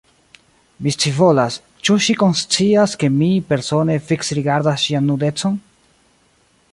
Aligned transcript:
Mi 0.85 0.93
scivolas: 0.93 1.57
ĉu 1.89 1.97
ŝi 2.05 2.15
konscias, 2.23 2.97
ke 3.03 3.11
mi, 3.19 3.29
persone, 3.51 4.01
fiksrigardas 4.09 4.87
ŝian 4.87 5.09
nudecon? 5.11 5.63